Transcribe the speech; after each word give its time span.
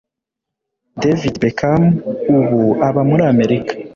David 1.01 1.35
Beckham 1.41 1.81
ubu 2.35 2.61
aba 2.87 3.01
muri 3.09 3.23
Amerika. 3.31 3.71